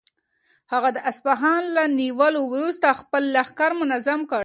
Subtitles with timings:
[0.73, 4.39] هغه د اصفهان له نیولو وروسته خپل لښکر منظم کړ.